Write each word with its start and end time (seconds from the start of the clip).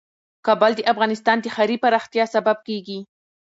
کابل 0.45 0.71
د 0.75 0.81
افغانستان 0.91 1.37
د 1.41 1.45
ښاري 1.55 1.77
پراختیا 1.83 2.25
سبب 2.35 2.57
کېږي. 2.67 2.99